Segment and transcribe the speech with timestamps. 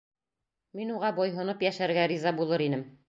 [0.79, 2.87] Мин уға бойһоноп йәшәргә риза булыр инем.